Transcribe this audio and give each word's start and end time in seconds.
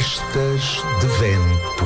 Arestas 0.00 0.82
de 0.98 1.06
Vento. 1.18 1.84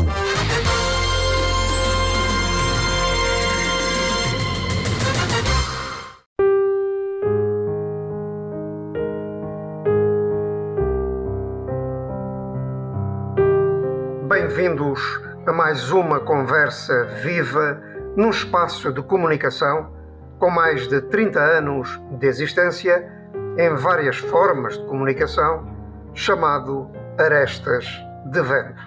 Bem-vindos 14.29 15.01
a 15.45 15.53
mais 15.53 15.91
uma 15.91 16.21
conversa 16.21 17.07
viva 17.21 17.83
num 18.17 18.31
espaço 18.31 18.93
de 18.93 19.03
comunicação 19.03 19.93
com 20.39 20.51
mais 20.51 20.87
de 20.87 21.01
30 21.01 21.41
anos 21.41 22.01
de 22.13 22.29
existência 22.29 23.11
em 23.59 23.75
várias 23.75 24.19
formas 24.19 24.79
de 24.79 24.87
comunicação, 24.87 25.67
chamado 26.15 26.89
Arestas 27.19 28.04
de 28.25 28.41
Vento. 28.41 28.83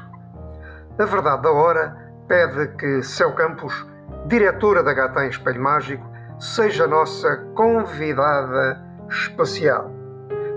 A 0.99 1.05
verdade 1.05 1.43
da 1.43 1.51
hora 1.51 1.95
pede 2.27 2.67
que 2.77 3.03
Céu 3.03 3.33
Campos, 3.33 3.85
diretora 4.25 4.83
da 4.83 4.93
Gata 4.93 5.25
em 5.25 5.29
Espelho 5.29 5.61
Mágico, 5.61 6.05
seja 6.39 6.87
nossa 6.87 7.37
convidada 7.55 8.81
especial. 9.09 9.91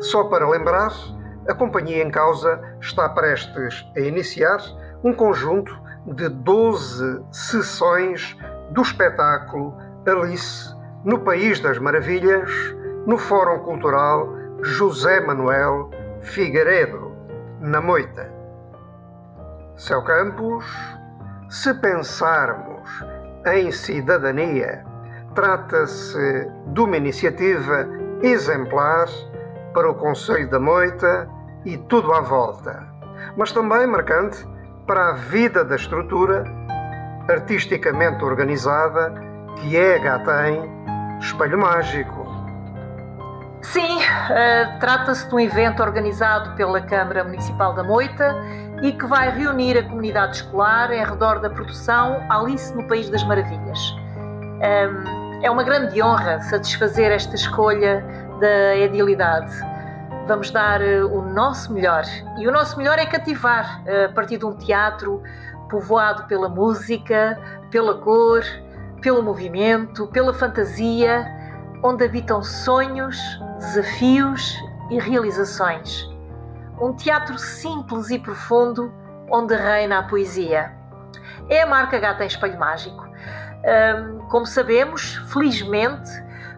Só 0.01 0.25
para 0.25 0.49
lembrar, 0.49 0.91
a 1.49 1.55
companhia 1.55 2.03
em 2.03 2.11
causa 2.11 2.61
está 2.81 3.09
prestes 3.11 3.87
a 3.97 4.01
iniciar 4.01 4.61
um 5.05 5.13
conjunto 5.13 5.79
de 6.07 6.29
12 6.29 7.23
sessões 7.31 8.37
do 8.71 8.83
espetáculo 8.83 9.77
Alice 10.07 10.75
no 11.05 11.21
País 11.21 11.61
das 11.61 11.79
Maravilhas, 11.79 12.51
no 13.07 13.17
Fórum 13.17 13.61
Cultural 13.61 14.29
José 14.63 15.21
Manuel 15.21 15.91
Figueiredo, 16.21 17.13
na 17.61 17.81
Moita. 17.81 18.40
Céu 19.81 20.03
Campos, 20.03 20.63
se 21.49 21.73
pensarmos 21.73 22.87
em 23.47 23.73
cidadania, 23.73 24.85
trata-se 25.35 26.51
de 26.67 26.81
uma 26.81 26.99
iniciativa 26.99 27.89
exemplar 28.23 29.07
para 29.73 29.91
o 29.91 29.95
Conselho 29.95 30.51
da 30.51 30.61
Moita 30.61 31.27
e 31.65 31.79
tudo 31.79 32.13
à 32.13 32.21
volta, 32.21 32.87
mas 33.39 33.53
também 33.53 33.87
marcante 33.87 34.47
para 34.87 35.09
a 35.09 35.13
vida 35.15 35.65
da 35.65 35.77
estrutura 35.77 36.45
artisticamente 37.31 38.23
organizada 38.23 39.15
que 39.57 39.79
é 39.79 39.97
a 39.97 39.99
GATEM 39.99 40.71
Espelho 41.21 41.57
Mágico. 41.57 42.20
Sim, 43.63 43.99
uh, 43.99 44.79
trata-se 44.81 45.29
de 45.29 45.35
um 45.35 45.41
evento 45.41 45.83
organizado 45.83 46.57
pela 46.57 46.81
Câmara 46.81 47.23
Municipal 47.25 47.75
da 47.75 47.85
Moita 47.85 48.35
e 48.83 48.93
que 48.93 49.07
vai 49.07 49.31
reunir 49.31 49.77
a 49.77 49.83
comunidade 49.83 50.37
escolar 50.37 50.91
em 50.91 51.05
redor 51.05 51.41
da 51.41 51.51
produção 51.51 52.25
Alice 52.31 52.75
no 52.75 52.83
País 52.85 53.11
das 53.11 53.23
Maravilhas. 53.23 53.79
Um, 54.63 55.45
é 55.45 55.51
uma 55.51 55.63
grande 55.63 56.03
honra 56.03 56.41
satisfazer 56.41 57.13
esta 57.13 57.35
escolha 57.35 58.05
da 58.41 58.77
edilidade. 58.77 59.53
Vamos 60.27 60.51
dar 60.51 60.81
uh, 60.81 61.15
o 61.15 61.23
nosso 61.23 61.73
melhor 61.73 62.05
e 62.39 62.49
o 62.49 62.51
nosso 62.51 62.79
melhor 62.79 62.99
é 62.99 63.05
cativar 63.05 63.83
uh, 63.83 64.07
a 64.07 64.13
partir 64.15 64.39
de 64.39 64.47
um 64.47 64.57
teatro 64.57 65.23
povoado 65.69 66.25
pela 66.25 66.49
música, 66.49 67.39
pela 67.71 67.95
cor, 67.99 68.43
pelo 69.03 69.23
movimento, 69.23 70.07
pela 70.07 70.33
fantasia, 70.33 71.40
onde 71.83 72.05
habitam 72.05 72.43
sonhos, 72.43 73.19
desafios 73.59 74.57
e 74.91 74.99
realizações. 74.99 76.09
Um 76.81 76.95
teatro 76.95 77.39
simples 77.39 78.11
e 78.11 78.19
profundo 78.19 78.93
onde 79.31 79.55
reina 79.55 79.99
a 79.99 80.03
poesia. 80.03 80.73
É 81.49 81.63
a 81.63 81.67
marca 81.67 81.99
Gata 81.99 82.25
em 82.25 82.27
Espelho 82.27 82.59
Mágico. 82.59 83.09
como 84.29 84.47
sabemos, 84.47 85.17
felizmente, 85.33 86.11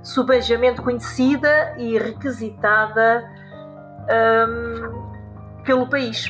subejamente 0.02 0.80
conhecida 0.80 1.74
e 1.76 1.98
requisitada 1.98 3.28
pelo 5.64 5.88
país. 5.88 6.26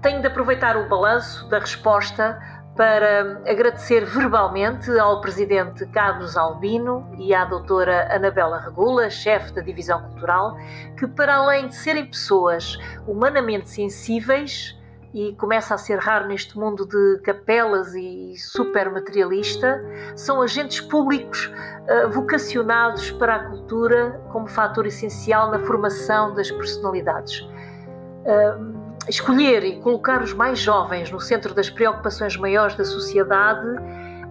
Tenho 0.00 0.20
de 0.20 0.26
aproveitar 0.26 0.76
o 0.76 0.88
balanço 0.88 1.48
da 1.48 1.58
resposta 1.60 2.38
para 2.76 3.42
agradecer 3.46 4.04
verbalmente 4.04 4.90
ao 4.98 5.20
Presidente 5.20 5.84
Carlos 5.86 6.36
Albino 6.36 7.06
e 7.18 7.34
à 7.34 7.44
Doutora 7.44 8.14
Anabela 8.14 8.58
Regula, 8.58 9.10
chefe 9.10 9.52
da 9.52 9.60
Divisão 9.60 10.02
Cultural, 10.02 10.56
que, 10.98 11.06
para 11.06 11.34
além 11.34 11.68
de 11.68 11.74
serem 11.74 12.06
pessoas 12.06 12.78
humanamente 13.06 13.68
sensíveis, 13.68 14.78
e 15.14 15.34
começa 15.34 15.74
a 15.74 15.78
ser 15.78 15.98
raro 15.98 16.26
neste 16.26 16.58
mundo 16.58 16.86
de 16.86 17.20
capelas 17.22 17.94
e 17.94 18.34
supermaterialista, 18.38 19.84
são 20.16 20.40
agentes 20.40 20.80
públicos 20.80 21.52
uh, 21.82 22.10
vocacionados 22.10 23.10
para 23.10 23.34
a 23.34 23.44
cultura 23.50 24.18
como 24.32 24.46
fator 24.46 24.86
essencial 24.86 25.50
na 25.50 25.58
formação 25.58 26.34
das 26.34 26.50
personalidades. 26.50 27.40
Uh, 27.40 28.71
escolher 29.08 29.64
e 29.64 29.80
colocar 29.80 30.22
os 30.22 30.32
mais 30.32 30.58
jovens 30.58 31.10
no 31.10 31.20
centro 31.20 31.54
das 31.54 31.68
preocupações 31.68 32.36
maiores 32.36 32.76
da 32.76 32.84
sociedade 32.84 33.66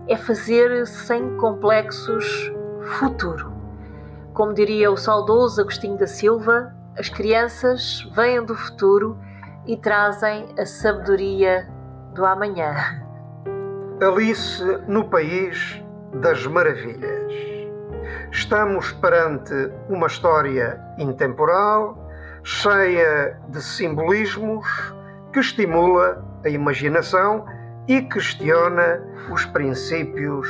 é 0.07 0.15
fazer 0.15 0.85
sem 0.87 1.37
complexos 1.37 2.51
futuro. 2.99 3.51
Como 4.33 4.53
diria 4.53 4.91
o 4.91 4.97
saudoso 4.97 5.61
Agostinho 5.61 5.97
da 5.97 6.07
Silva, 6.07 6.73
as 6.97 7.09
crianças 7.09 8.09
vêm 8.15 8.43
do 8.43 8.55
futuro 8.55 9.17
e 9.65 9.77
trazem 9.77 10.47
a 10.57 10.65
sabedoria 10.65 11.67
do 12.13 12.25
amanhã. 12.25 12.75
Alice 14.01 14.63
no 14.87 15.07
País 15.09 15.81
das 16.15 16.45
Maravilhas. 16.47 17.31
Estamos 18.31 18.91
perante 18.93 19.53
uma 19.89 20.07
história 20.07 20.81
intemporal 20.97 22.00
cheia 22.43 23.37
de 23.49 23.61
simbolismos 23.61 24.65
que 25.31 25.39
estimula 25.39 26.23
a 26.43 26.49
imaginação 26.49 27.45
e 27.87 28.01
questiona 28.01 29.01
os 29.31 29.45
princípios 29.45 30.47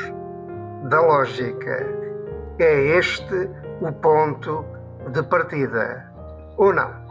da 0.89 1.01
lógica. 1.01 1.85
É 2.59 2.97
este 2.97 3.49
o 3.81 3.91
ponto 3.91 4.65
de 5.09 5.23
partida, 5.23 6.05
ou 6.57 6.73
não? 6.73 7.01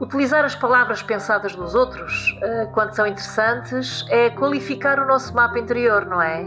Utilizar 0.00 0.44
as 0.44 0.54
palavras 0.54 1.02
pensadas 1.02 1.54
dos 1.54 1.74
outros, 1.74 2.36
eh, 2.42 2.68
quando 2.72 2.92
são 2.92 3.06
interessantes, 3.06 4.04
é 4.08 4.30
qualificar 4.30 4.98
o 4.98 5.06
nosso 5.06 5.32
mapa 5.32 5.58
interior, 5.58 6.04
não 6.06 6.20
é? 6.20 6.44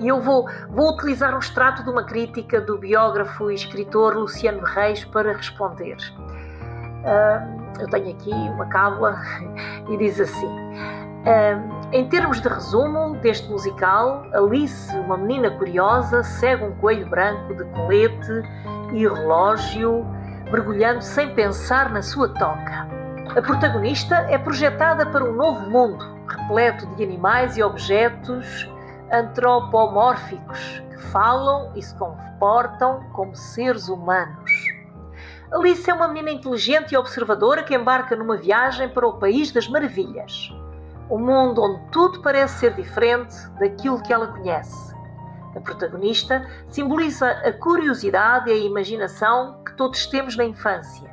E 0.00 0.08
eu 0.08 0.18
vou, 0.18 0.48
vou 0.70 0.94
utilizar 0.94 1.34
um 1.34 1.38
extrato 1.38 1.84
de 1.84 1.90
uma 1.90 2.02
crítica 2.02 2.58
do 2.58 2.78
biógrafo 2.78 3.50
e 3.50 3.54
escritor 3.54 4.16
Luciano 4.16 4.64
Reis 4.64 5.04
para 5.04 5.34
responder. 5.34 5.96
Uh, 7.04 7.60
eu 7.78 7.88
tenho 7.88 8.10
aqui 8.10 8.30
uma 8.30 8.64
cábula 8.66 9.20
e 9.90 9.96
diz 9.98 10.18
assim: 10.18 10.46
uh, 10.46 11.92
Em 11.92 12.08
termos 12.08 12.40
de 12.40 12.48
resumo 12.48 13.16
deste 13.16 13.46
musical, 13.50 14.24
Alice, 14.32 14.90
uma 14.96 15.18
menina 15.18 15.50
curiosa, 15.50 16.22
segue 16.22 16.64
um 16.64 16.72
coelho 16.76 17.08
branco 17.08 17.54
de 17.54 17.64
colete 17.64 18.42
e 18.94 19.06
relógio, 19.06 20.06
mergulhando 20.50 21.02
sem 21.02 21.34
pensar 21.34 21.90
na 21.90 22.00
sua 22.00 22.30
toca. 22.30 22.88
A 23.36 23.42
protagonista 23.42 24.16
é 24.30 24.38
projetada 24.38 25.04
para 25.04 25.24
um 25.24 25.34
novo 25.34 25.68
mundo, 25.68 26.04
repleto 26.26 26.86
de 26.96 27.04
animais 27.04 27.58
e 27.58 27.62
objetos 27.62 28.66
antropomórficos 29.10 30.82
que 30.90 30.98
falam 31.10 31.72
e 31.74 31.82
se 31.82 31.94
comportam 31.96 33.04
como 33.12 33.34
seres 33.34 33.88
humanos. 33.88 34.50
Alice 35.52 35.90
é 35.90 35.94
uma 35.94 36.08
menina 36.08 36.30
inteligente 36.30 36.92
e 36.92 36.96
observadora 36.96 37.64
que 37.64 37.74
embarca 37.74 38.14
numa 38.14 38.36
viagem 38.36 38.88
para 38.88 39.06
o 39.06 39.18
País 39.18 39.50
das 39.50 39.68
Maravilhas, 39.68 40.52
um 41.10 41.18
mundo 41.18 41.60
onde 41.62 41.90
tudo 41.90 42.22
parece 42.22 42.60
ser 42.60 42.74
diferente 42.74 43.34
daquilo 43.58 44.00
que 44.00 44.12
ela 44.12 44.28
conhece. 44.28 44.94
A 45.56 45.60
protagonista 45.60 46.48
simboliza 46.68 47.28
a 47.28 47.52
curiosidade 47.52 48.48
e 48.48 48.52
a 48.52 48.56
imaginação 48.56 49.60
que 49.64 49.74
todos 49.76 50.06
temos 50.06 50.36
na 50.36 50.44
infância. 50.44 51.10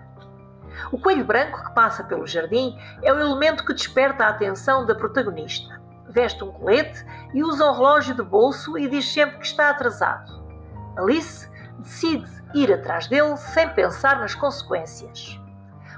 O 0.91 0.99
coelho 0.99 1.25
branco 1.25 1.63
que 1.63 1.73
passa 1.73 2.03
pelo 2.03 2.27
jardim 2.27 2.77
é 3.01 3.11
o 3.11 3.19
elemento 3.19 3.65
que 3.65 3.73
desperta 3.73 4.25
a 4.25 4.29
atenção 4.29 4.85
da 4.85 4.93
protagonista 4.93 5.86
veste 6.09 6.43
um 6.43 6.51
colete 6.51 7.05
e 7.33 7.43
usa 7.43 7.65
um 7.65 7.73
relógio 7.73 8.15
de 8.15 8.23
bolso 8.23 8.77
e 8.77 8.87
diz 8.87 9.11
sempre 9.11 9.37
que 9.37 9.45
está 9.45 9.69
atrasado. 9.69 10.45
Alice 10.97 11.49
decide 11.79 12.27
ir 12.53 12.71
atrás 12.73 13.07
dele 13.07 13.37
sem 13.37 13.69
pensar 13.69 14.19
nas 14.19 14.33
consequências. 14.33 15.39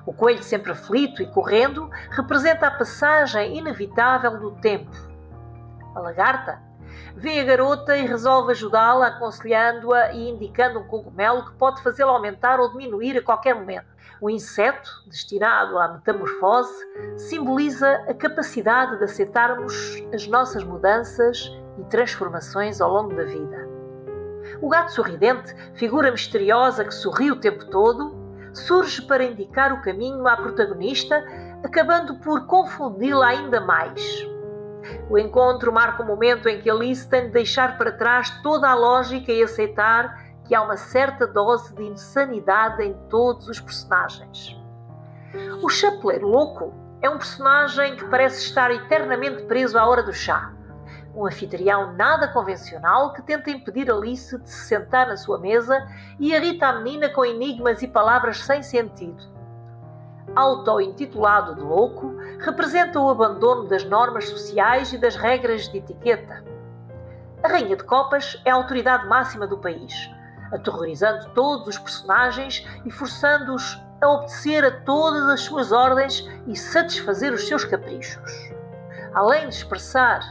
O 0.06 0.13
coelho, 0.13 0.44
sempre 0.44 0.71
aflito 0.71 1.21
e 1.21 1.27
correndo, 1.27 1.89
representa 2.11 2.67
a 2.67 2.71
passagem 2.71 3.57
inevitável 3.57 4.39
do 4.39 4.51
tempo. 4.56 4.91
A 5.95 6.00
lagarta 6.00 6.69
Vê 7.15 7.39
a 7.39 7.43
garota 7.43 7.97
e 7.97 8.05
resolve 8.05 8.51
ajudá-la, 8.51 9.07
aconselhando-a 9.07 10.13
e 10.13 10.29
indicando 10.29 10.79
um 10.79 10.87
cogumelo 10.87 11.45
que 11.45 11.53
pode 11.53 11.81
fazê-la 11.83 12.11
aumentar 12.11 12.59
ou 12.59 12.69
diminuir 12.71 13.17
a 13.17 13.21
qualquer 13.21 13.55
momento. 13.55 13.87
O 14.21 14.29
inseto, 14.29 14.89
destinado 15.07 15.77
à 15.77 15.93
metamorfose, 15.93 16.85
simboliza 17.15 17.89
a 18.07 18.13
capacidade 18.13 18.97
de 18.97 19.03
aceitarmos 19.05 20.03
as 20.13 20.27
nossas 20.27 20.63
mudanças 20.63 21.51
e 21.77 21.83
transformações 21.85 22.81
ao 22.81 22.91
longo 22.91 23.15
da 23.15 23.23
vida. 23.23 23.67
O 24.61 24.67
gato 24.67 24.91
sorridente, 24.91 25.55
figura 25.75 26.11
misteriosa 26.11 26.83
que 26.83 26.93
sorri 26.93 27.31
o 27.31 27.39
tempo 27.39 27.65
todo, 27.65 28.13
surge 28.53 29.01
para 29.03 29.23
indicar 29.23 29.71
o 29.71 29.81
caminho 29.81 30.27
à 30.27 30.35
protagonista, 30.35 31.23
acabando 31.63 32.15
por 32.19 32.45
confundi-la 32.45 33.27
ainda 33.27 33.61
mais. 33.61 34.27
O 35.09 35.17
encontro 35.17 35.71
marca 35.71 36.03
o 36.03 36.05
momento 36.05 36.47
em 36.47 36.61
que 36.61 36.69
Alice 36.69 37.07
tem 37.07 37.27
de 37.27 37.31
deixar 37.31 37.77
para 37.77 37.91
trás 37.91 38.29
toda 38.41 38.69
a 38.69 38.75
lógica 38.75 39.31
e 39.31 39.43
aceitar 39.43 40.29
que 40.45 40.55
há 40.55 40.61
uma 40.61 40.77
certa 40.77 41.27
dose 41.27 41.73
de 41.75 41.83
insanidade 41.83 42.83
em 42.83 42.93
todos 43.09 43.47
os 43.47 43.59
personagens. 43.59 44.57
O 45.61 45.69
Chapeleiro 45.69 46.27
Louco 46.27 46.73
é 47.01 47.09
um 47.09 47.17
personagem 47.17 47.95
que 47.95 48.05
parece 48.05 48.45
estar 48.45 48.71
eternamente 48.71 49.43
preso 49.43 49.77
à 49.77 49.85
hora 49.85 50.01
do 50.01 50.13
chá. 50.13 50.53
Um 51.13 51.25
anfitrião 51.25 51.93
nada 51.93 52.27
convencional 52.29 53.13
que 53.13 53.21
tenta 53.21 53.49
impedir 53.49 53.91
Alice 53.91 54.37
de 54.39 54.49
se 54.49 54.67
sentar 54.67 55.07
na 55.07 55.17
sua 55.17 55.39
mesa 55.39 55.87
e 56.19 56.33
irrita 56.33 56.67
a 56.67 56.73
menina 56.73 57.09
com 57.09 57.25
enigmas 57.25 57.81
e 57.81 57.87
palavras 57.87 58.43
sem 58.43 58.63
sentido 58.63 59.39
auto-intitulado 60.35 61.55
de 61.55 61.61
louco, 61.61 62.15
representa 62.39 63.00
o 63.00 63.09
abandono 63.09 63.68
das 63.68 63.83
normas 63.83 64.30
sociais 64.30 64.94
e 64.94 64.97
das 64.97 65.15
regras 65.15 65.68
de 65.68 65.77
etiqueta. 65.77 66.44
A 67.44 67.47
Rainha 67.47 67.75
de 67.75 67.83
Copas 67.83 68.41
é 68.45 68.51
a 68.51 68.56
autoridade 68.56 69.07
máxima 69.07 69.45
do 69.45 69.57
país, 69.57 70.09
aterrorizando 70.51 71.30
todos 71.31 71.68
os 71.68 71.77
personagens 71.77 72.65
e 72.86 72.91
forçando-os 72.91 73.81
a 74.01 74.07
obedecer 74.09 74.63
a 74.63 74.71
todas 74.81 75.24
as 75.30 75.41
suas 75.41 75.71
ordens 75.71 76.27
e 76.47 76.56
satisfazer 76.56 77.33
os 77.33 77.47
seus 77.47 77.65
caprichos. 77.65 78.31
Além 79.13 79.47
de 79.50 79.56
expressar 79.56 80.21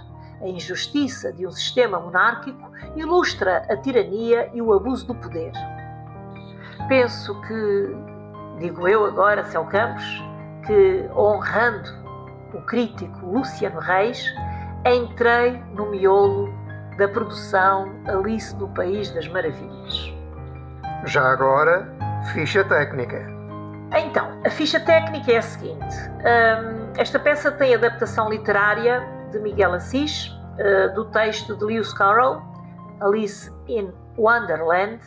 a 0.41 0.49
injustiça 0.49 1.33
de 1.33 1.47
um 1.47 1.51
sistema 1.51 1.99
monárquico, 1.99 2.71
ilustra 2.97 3.67
a 3.69 3.77
tirania 3.77 4.51
e 4.55 4.63
o 4.63 4.73
abuso 4.73 5.07
do 5.07 5.15
poder. 5.15 5.53
Penso 6.89 7.39
que 7.43 7.97
digo 8.59 8.89
eu 8.89 9.05
agora, 9.05 9.45
Céu 9.45 9.65
Campos, 9.67 10.05
que 10.67 11.09
honrando 11.15 11.89
o 12.53 12.61
crítico 12.63 13.27
Luciano 13.27 13.81
Reis, 13.81 14.25
entrei 14.85 15.63
no 15.75 15.91
miolo 15.91 16.53
da 16.97 17.09
produção 17.09 17.93
Alice 18.07 18.55
no 18.57 18.69
País 18.69 19.11
das 19.11 19.29
Maravilhas. 19.29 20.13
Já 21.05 21.31
agora, 21.31 21.89
ficha 22.33 22.65
técnica. 22.65 23.25
Então, 23.97 24.41
a 24.45 24.51
ficha 24.51 24.81
técnica 24.81 25.33
é 25.33 25.37
a 25.39 25.43
seguinte: 25.43 25.97
um, 26.19 26.93
esta 27.01 27.19
peça 27.19 27.51
tem 27.53 27.75
adaptação 27.75 28.29
literária 28.29 29.07
de 29.31 29.39
Miguel 29.39 29.75
Assis, 29.75 30.29
uh, 30.29 30.95
do 30.95 31.05
texto 31.07 31.57
de 31.57 31.65
Lewis 31.65 31.93
Carroll, 31.93 32.43
Alice 33.01 33.51
in 33.69 33.93
Wonderland, 34.17 35.01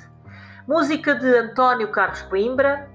música 0.67 1.13
de 1.13 1.27
António 1.37 1.89
Carlos 1.91 2.21
Coimbra, 2.23 2.89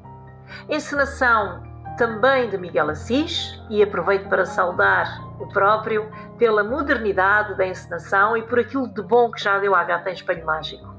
Encenação 0.68 1.62
também 1.96 2.48
de 2.50 2.58
Miguel 2.58 2.90
Assis, 2.90 3.60
e 3.70 3.82
aproveito 3.82 4.28
para 4.28 4.44
saudar 4.44 5.20
o 5.40 5.48
próprio 5.48 6.10
pela 6.38 6.62
modernidade 6.62 7.56
da 7.56 7.66
encenação 7.66 8.36
e 8.36 8.42
por 8.42 8.58
aquilo 8.58 8.88
de 8.88 9.02
bom 9.02 9.30
que 9.30 9.42
já 9.42 9.58
deu 9.58 9.74
à 9.74 9.82
gata 9.84 10.10
em 10.10 10.14
Espelho 10.14 10.44
Mágico. 10.44 10.94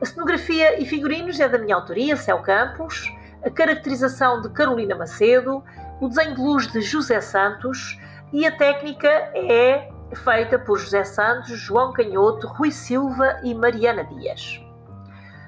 A 0.00 0.04
cenografia 0.04 0.80
e 0.80 0.86
figurinos 0.86 1.40
é 1.40 1.48
da 1.48 1.58
minha 1.58 1.74
autoria, 1.74 2.16
Céu 2.16 2.40
Campos, 2.40 3.12
a 3.44 3.50
caracterização 3.50 4.40
de 4.40 4.48
Carolina 4.50 4.94
Macedo, 4.94 5.62
o 6.00 6.08
desenho 6.08 6.34
de 6.34 6.40
luz 6.40 6.66
de 6.70 6.80
José 6.80 7.20
Santos 7.20 7.98
e 8.32 8.46
a 8.46 8.56
técnica 8.56 9.08
é 9.08 9.90
feita 10.14 10.58
por 10.58 10.78
José 10.78 11.04
Santos, 11.04 11.58
João 11.58 11.92
Canhoto, 11.92 12.46
Rui 12.46 12.70
Silva 12.70 13.40
e 13.42 13.54
Mariana 13.54 14.04
Dias. 14.04 14.60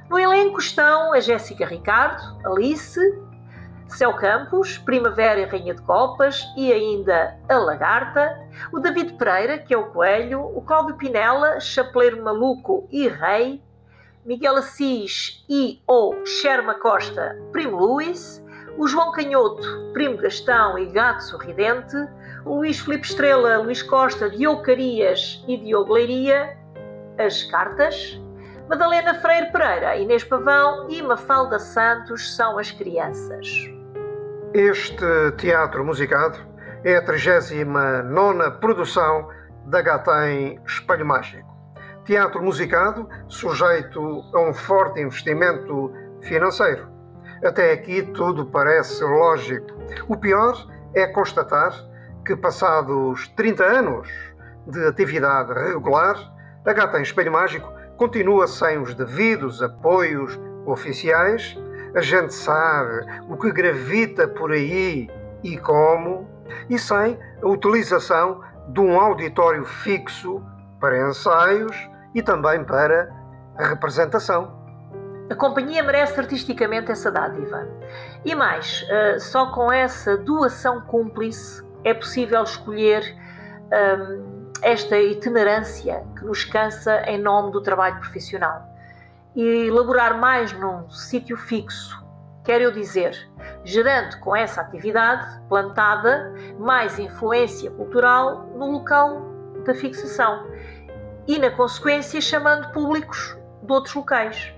No 0.09 0.19
elenco 0.19 0.59
estão 0.59 1.13
a 1.13 1.21
Jéssica 1.21 1.65
Ricardo, 1.65 2.21
Alice, 2.45 3.01
Céu 3.97 4.15
Campos, 4.15 4.79
Primavera 4.79 5.41
e 5.41 5.45
Rainha 5.45 5.75
de 5.75 5.83
Copas 5.83 6.45
e 6.57 6.73
ainda 6.73 7.37
a 7.49 7.59
Lagarta, 7.59 8.39
o 8.73 8.79
David 8.79 9.15
Pereira, 9.15 9.59
que 9.59 9.75
é 9.75 9.77
o 9.79 9.91
Coelho, 9.91 10.41
o 10.41 10.63
Cláudio 10.63 10.97
Pinela, 10.97 11.61
Chapeleiro 11.61 12.23
Maluco 12.23 12.89
e 12.91 13.09
Rei, 13.09 13.63
Miguel 14.25 14.57
Assis 14.57 15.45
e 15.49 15.83
ou 15.87 16.25
Sherma 16.25 16.75
Costa, 16.75 17.37
Primo 17.53 17.77
Luís, 17.77 18.45
o 18.79 18.87
João 18.87 19.13
Canhoto, 19.13 19.93
Primo 19.93 20.17
Gastão 20.17 20.79
e 20.79 20.87
Gato 20.87 21.25
Sorridente, 21.25 21.97
o 22.45 22.57
Luís 22.57 22.81
Filipe 22.81 23.07
Estrela, 23.07 23.59
Luís 23.59 23.83
Costa, 23.83 24.31
Diogo 24.31 24.63
Carias 24.63 25.45
e 25.49 25.57
Diogo 25.57 25.95
Leiria, 25.95 26.57
as 27.19 27.43
cartas, 27.45 28.21
Madalena 28.69 29.15
Freire 29.15 29.51
Pereira, 29.51 29.97
Inês 29.97 30.23
Pavão 30.23 30.89
e 30.89 31.03
Mafalda 31.03 31.59
Santos 31.59 32.37
são 32.37 32.57
as 32.57 32.71
crianças. 32.71 33.80
Este 34.53 35.31
teatro 35.37 35.85
musicado 35.85 36.37
é 36.83 36.97
a 36.97 37.05
39 37.05 38.51
produção 38.61 39.29
da 39.67 39.81
Gatem 39.81 40.61
Espelho 40.67 41.07
Mágico. 41.07 41.49
Teatro 42.05 42.43
musicado 42.43 43.09
sujeito 43.29 44.01
a 44.35 44.41
um 44.41 44.53
forte 44.53 45.01
investimento 45.01 45.93
financeiro. 46.23 46.89
Até 47.45 47.73
aqui 47.73 48.03
tudo 48.03 48.45
parece 48.47 49.05
lógico. 49.05 49.69
O 50.09 50.17
pior 50.17 50.67
é 50.95 51.07
constatar 51.07 51.73
que, 52.27 52.35
passados 52.35 53.29
30 53.37 53.63
anos 53.63 54.09
de 54.67 54.85
atividade 54.85 55.53
regular, 55.53 56.17
a 56.67 56.73
Gatem 56.73 57.03
Espelho 57.03 57.31
Mágico 57.31 57.73
continua 57.97 58.49
sem 58.49 58.83
os 58.83 58.97
devidos 58.97 59.63
apoios 59.63 60.37
oficiais. 60.67 61.57
A 61.95 62.01
gente 62.01 62.33
sabe 62.33 63.05
o 63.29 63.37
que 63.37 63.51
gravita 63.51 64.29
por 64.29 64.53
aí 64.53 65.11
e 65.43 65.59
como, 65.59 66.29
e 66.69 66.79
sem 66.79 67.19
a 67.43 67.47
utilização 67.47 68.43
de 68.69 68.81
um 68.81 69.01
auditório 69.01 69.65
fixo 69.65 70.43
para 70.79 71.09
ensaios 71.09 71.77
e 72.15 72.23
também 72.23 72.65
para 72.65 73.11
a 73.57 73.67
representação. 73.67 74.59
A 75.31 75.35
companhia 75.35 75.83
merece 75.83 76.19
artisticamente 76.19 76.91
essa 76.91 77.11
dádiva. 77.11 77.69
E 78.25 78.35
mais, 78.35 78.85
eh, 78.89 79.19
só 79.19 79.53
com 79.53 79.73
essa 79.73 80.17
doação 80.17 80.81
cúmplice 80.83 81.65
é 81.85 81.95
possível 81.95 82.43
escolher 82.43 83.17
um, 83.73 84.51
esta 84.63 84.99
itinerância 84.99 86.05
que 86.17 86.25
nos 86.25 86.45
cansa 86.45 87.03
em 87.03 87.19
nome 87.19 87.53
do 87.53 87.63
trabalho 87.63 87.99
profissional. 88.01 88.70
E 89.35 89.69
elaborar 89.69 90.19
mais 90.19 90.53
num 90.53 90.91
sítio 90.91 91.37
fixo, 91.37 92.05
quero 92.45 92.65
eu 92.65 92.73
dizer, 92.73 93.17
gerando 93.65 94.19
com 94.21 94.35
essa 94.35 94.61
atividade 94.61 95.41
plantada 95.49 96.35
mais 96.59 96.99
influência 96.99 97.71
cultural 97.71 98.47
no 98.57 98.73
local 98.73 99.23
da 99.65 99.75
fixação 99.75 100.47
e, 101.29 101.39
na 101.39 101.51
consequência, 101.51 102.21
chamando 102.21 102.73
públicos 102.73 103.37
de 103.63 103.73
outros 103.73 103.95
locais. 103.95 104.53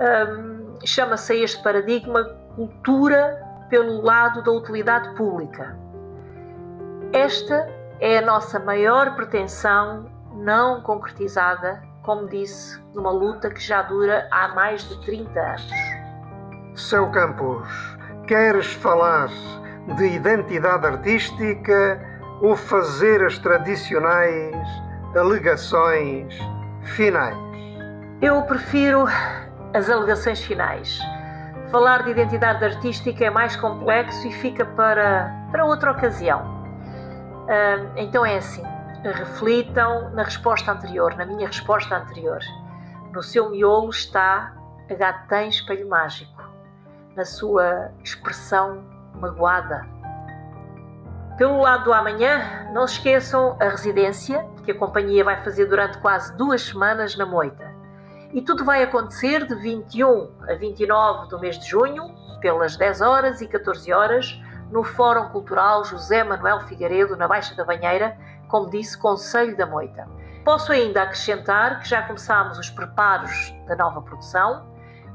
Um, 0.00 0.66
Chama-se 0.84 1.34
este 1.42 1.62
paradigma 1.62 2.24
cultura 2.54 3.42
pelo 3.68 4.02
lado 4.02 4.42
da 4.42 4.52
utilidade 4.52 5.14
pública. 5.14 5.76
Esta 7.12 7.68
é 7.98 8.18
a 8.18 8.22
nossa 8.22 8.58
maior 8.58 9.14
pretensão 9.14 10.10
não 10.34 10.82
concretizada, 10.82 11.82
como 12.06 12.26
disse, 12.28 12.80
numa 12.94 13.10
luta 13.10 13.50
que 13.50 13.60
já 13.60 13.82
dura 13.82 14.26
há 14.30 14.48
mais 14.54 14.88
de 14.88 14.98
30 15.04 15.38
anos. 15.38 15.70
Seu 16.74 17.10
Campos, 17.10 17.68
queres 18.26 18.72
falar 18.72 19.28
de 19.96 20.06
identidade 20.06 20.86
artística 20.86 22.00
ou 22.40 22.56
fazer 22.56 23.22
as 23.24 23.38
tradicionais 23.38 24.56
alegações 25.14 26.34
finais? 26.94 27.36
Eu 28.22 28.40
prefiro 28.42 29.04
as 29.74 29.90
alegações 29.90 30.40
finais. 30.40 30.98
Falar 31.70 32.04
de 32.04 32.12
identidade 32.12 32.64
artística 32.64 33.24
é 33.24 33.30
mais 33.30 33.56
complexo 33.56 34.26
e 34.28 34.32
fica 34.32 34.64
para, 34.64 35.48
para 35.50 35.64
outra 35.64 35.90
ocasião 35.90 36.56
então 37.96 38.24
é 38.24 38.36
assim: 38.36 38.62
reflitam 39.12 40.10
na 40.10 40.22
resposta 40.22 40.72
anterior, 40.72 41.14
na 41.16 41.24
minha 41.24 41.46
resposta 41.46 41.96
anterior. 41.96 42.40
No 43.12 43.22
seu 43.22 43.50
miolo 43.50 43.90
está 43.90 44.54
a 44.90 44.94
gata 44.94 45.44
espelho 45.44 45.88
mágico, 45.88 46.42
na 47.14 47.24
sua 47.24 47.90
expressão 48.04 48.84
magoada. 49.14 49.86
Pelo 51.36 51.60
lado 51.60 51.84
do 51.84 51.92
amanhã, 51.92 52.70
não 52.72 52.86
se 52.86 52.94
esqueçam 52.94 53.56
a 53.60 53.68
residência 53.68 54.46
que 54.64 54.70
a 54.70 54.74
companhia 54.78 55.22
vai 55.22 55.42
fazer 55.42 55.66
durante 55.66 55.98
quase 55.98 56.34
duas 56.36 56.62
semanas 56.62 57.16
na 57.16 57.26
Moita. 57.26 57.74
E 58.32 58.40
tudo 58.40 58.64
vai 58.64 58.82
acontecer 58.82 59.46
de 59.46 59.54
21 59.54 60.30
a 60.48 60.54
29 60.54 61.28
do 61.28 61.38
mês 61.38 61.58
de 61.58 61.68
junho, 61.68 62.14
pelas 62.40 62.76
10 62.76 63.00
horas 63.00 63.40
e 63.40 63.46
14 63.46 63.92
horas, 63.92 64.40
no 64.70 64.82
Fórum 64.82 65.28
Cultural 65.28 65.84
José 65.84 66.24
Manuel 66.24 66.60
Figueiredo, 66.62 67.16
na 67.16 67.28
Baixa 67.28 67.54
da 67.54 67.64
Banheira, 67.64 68.16
como 68.48 68.70
disse, 68.70 68.96
Conselho 68.98 69.56
da 69.56 69.66
Moita. 69.66 70.08
Posso 70.44 70.72
ainda 70.72 71.02
acrescentar 71.02 71.80
que 71.80 71.88
já 71.88 72.02
começámos 72.02 72.58
os 72.58 72.70
preparos 72.70 73.52
da 73.66 73.74
nova 73.76 74.00
produção, 74.00 74.66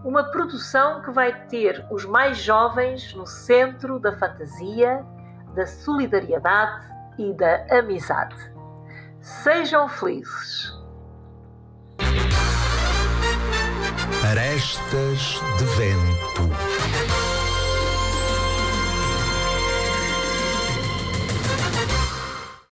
uma 0.04 0.24
produção 0.26 1.02
que 1.02 1.12
vai 1.12 1.48
ter 1.48 1.86
os 1.90 2.06
mais 2.06 2.38
jovens 2.38 3.14
no 3.14 3.26
centro 3.26 4.00
da 4.00 4.18
fantasia, 4.18 5.06
da 5.56 5.66
solidariedade 5.66 6.86
e 7.18 7.34
da 7.34 7.66
amizade. 7.72 8.36
Sejam 9.22 9.88
felizes! 9.88 10.74
Arestas 14.24 15.40
de 15.58 15.66
Vento 15.76 17.21